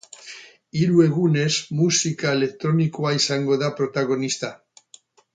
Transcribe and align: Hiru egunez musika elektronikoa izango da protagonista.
Hiru 0.77 1.01
egunez 1.07 1.49
musika 1.81 2.31
elektronikoa 2.37 3.11
izango 3.19 3.59
da 3.65 3.69
protagonista. 3.81 4.51